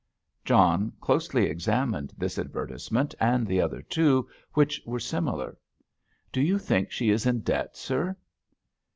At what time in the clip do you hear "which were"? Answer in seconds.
4.53-4.99